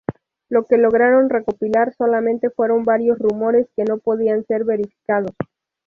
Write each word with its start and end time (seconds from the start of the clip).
Lo 0.49 0.65
que 0.65 0.79
lograron 0.79 1.29
recopilar 1.29 1.93
solamente 1.93 2.49
fueron 2.49 2.85
varios 2.85 3.19
rumores 3.19 3.69
que 3.75 3.83
no 3.83 3.99
podían 3.99 4.43
ser 4.47 4.63
verificados. 4.63 5.29